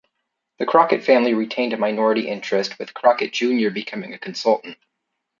The 0.57 0.65
Crockett 0.65 1.03
family 1.03 1.35
retained 1.35 1.73
a 1.73 1.77
minority 1.77 2.27
interest, 2.27 2.79
with 2.79 2.91
Crockett, 2.95 3.31
Junior 3.33 3.69
becoming 3.69 4.15
a 4.15 4.17
consultant. 4.17 4.77